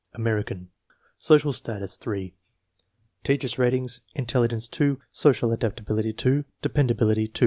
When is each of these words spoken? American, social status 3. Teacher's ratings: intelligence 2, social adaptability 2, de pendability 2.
American, 0.15 0.71
social 1.19 1.53
status 1.53 1.95
3. 1.95 2.33
Teacher's 3.23 3.59
ratings: 3.59 4.01
intelligence 4.15 4.67
2, 4.67 4.99
social 5.11 5.51
adaptability 5.51 6.11
2, 6.11 6.43
de 6.63 6.69
pendability 6.69 7.31
2. 7.31 7.39